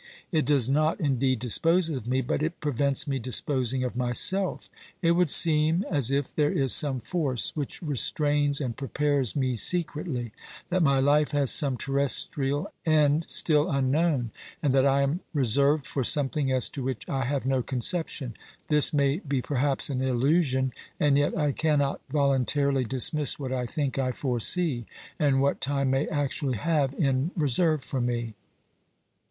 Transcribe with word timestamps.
It 0.31 0.45
does 0.45 0.67
not 0.67 0.99
indeed 0.99 1.37
dispose 1.37 1.87
of 1.91 2.07
me, 2.07 2.21
but 2.21 2.41
it 2.41 2.59
prevents 2.59 3.07
me 3.07 3.19
disposing 3.19 3.83
of 3.83 3.95
myself 3.95 4.67
It 5.03 5.11
would 5.11 5.29
seem 5.29 5.85
as 5.91 6.09
if 6.09 6.35
there 6.35 6.51
is 6.51 6.73
some 6.73 6.99
force 6.99 7.55
which 7.55 7.83
restrains 7.83 8.59
and 8.59 8.75
prepares 8.75 9.35
me 9.35 9.55
secretly, 9.55 10.31
that 10.71 10.81
my 10.81 10.97
life 10.99 11.33
has 11.33 11.51
some 11.51 11.77
terrestrial 11.77 12.73
end 12.83 13.25
still 13.27 13.69
unknown, 13.69 14.31
and 14.63 14.73
that 14.73 14.87
I 14.87 15.03
am 15.03 15.19
reserved 15.35 15.85
for 15.85 16.03
something 16.03 16.51
as 16.51 16.67
to 16.71 16.81
which 16.81 17.07
I 17.07 17.25
have 17.25 17.45
no 17.45 17.61
conception. 17.61 18.33
This 18.69 18.91
may 18.93 19.17
be 19.19 19.39
perhaps 19.43 19.91
an 19.91 20.01
illusion, 20.01 20.73
and 20.99 21.15
yet 21.15 21.37
I 21.37 21.51
cannot 21.51 22.01
voluntarily 22.09 22.85
dismiss 22.85 23.37
what 23.37 23.51
I 23.51 23.67
think 23.67 23.99
I 23.99 24.13
foresee, 24.13 24.87
and 25.19 25.43
what 25.43 25.61
time 25.61 25.91
may 25.91 26.07
actually 26.07 26.57
have 26.57 26.95
in 26.95 27.29
reserve 27.37 27.83
for 27.83 28.01
me. 28.01 28.33